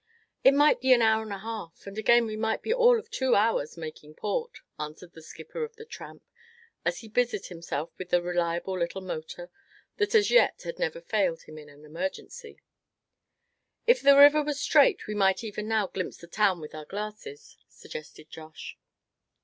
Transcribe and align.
"It 0.43 0.55
might 0.55 0.81
be 0.81 0.93
an 0.93 1.03
hour 1.03 1.21
and 1.21 1.31
a 1.31 1.37
half, 1.37 1.85
and 1.85 1.95
again 1.95 2.25
we 2.25 2.35
may 2.35 2.57
be 2.57 2.73
all 2.73 2.97
of 2.97 3.11
two 3.11 3.35
hours 3.35 3.77
making 3.77 4.15
port," 4.15 4.61
answered 4.79 5.13
the 5.13 5.21
skipper 5.21 5.63
of 5.63 5.75
the 5.75 5.85
Tramp, 5.85 6.23
as 6.83 7.01
he 7.01 7.07
busied 7.07 7.45
himself 7.45 7.91
with 7.99 8.09
the 8.09 8.19
reliable 8.19 8.79
little 8.79 9.01
motor 9.01 9.51
that 9.97 10.15
as 10.15 10.31
yet 10.31 10.63
had 10.63 10.79
never 10.79 11.01
failed 11.01 11.43
him 11.43 11.59
in 11.59 11.69
an 11.69 11.85
emergency. 11.85 12.63
"If 13.85 14.01
the 14.01 14.17
river 14.17 14.41
was 14.41 14.59
straight 14.59 15.05
we 15.05 15.13
might 15.13 15.43
even 15.43 15.67
now 15.67 15.85
glimpse 15.85 16.17
the 16.17 16.25
town 16.25 16.59
with 16.61 16.73
our 16.73 16.85
glasses," 16.85 17.57
suggested 17.67 18.31
Josh. 18.31 18.79